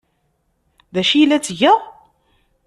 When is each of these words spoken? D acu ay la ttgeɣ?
D 0.93 0.95
acu 1.01 1.15
ay 1.17 1.25
la 1.25 1.37
ttgeɣ? 1.39 1.79